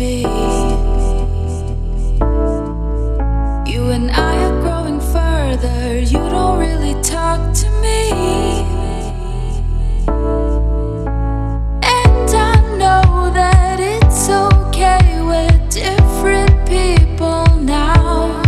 [0.00, 0.22] be.
[3.70, 5.98] You and I are growing further.
[6.12, 8.00] You don't really talk to me.
[11.98, 18.40] And I know that it's okay with different people now.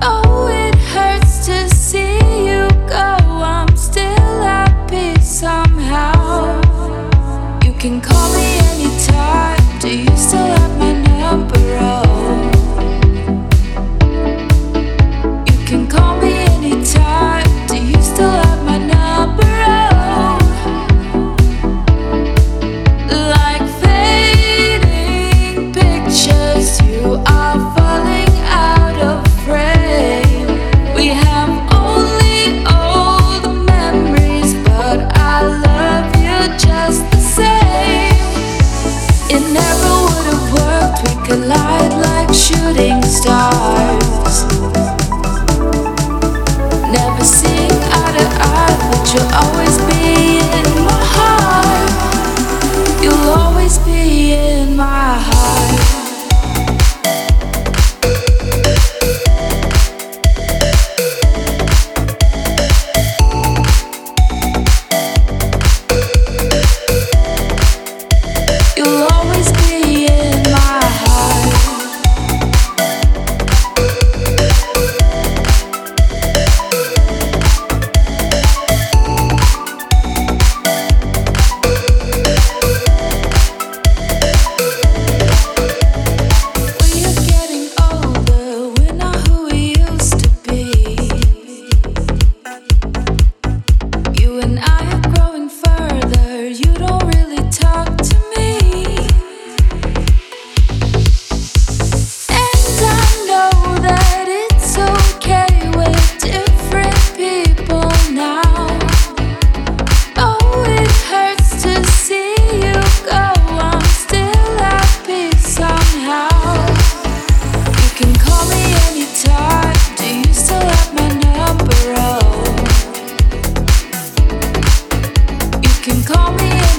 [0.00, 2.16] Oh, it hurts to see
[2.48, 2.62] you
[2.96, 3.16] go.
[3.56, 6.62] I'm still happy somehow.
[7.66, 8.41] You can call me
[53.02, 53.41] you lost